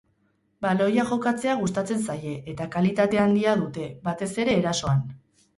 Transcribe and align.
Baloia 0.65 1.03
jokatzea 1.09 1.53
gustatzen 1.59 2.01
zaie 2.07 2.33
eta 2.55 2.69
kalitate 2.77 3.21
handia 3.27 3.55
dute, 3.63 3.87
batez 4.09 4.31
ere 4.47 4.61
erasoan. 4.65 5.07